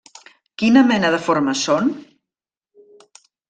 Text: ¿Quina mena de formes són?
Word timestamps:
¿Quina 0.61 0.83
mena 0.93 1.11
de 1.17 1.21
formes 1.27 1.67
són? 1.69 1.95